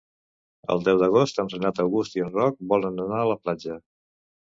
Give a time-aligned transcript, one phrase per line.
[0.75, 3.83] El deu d'agost en Renat August i en Roc volen anar a la platja.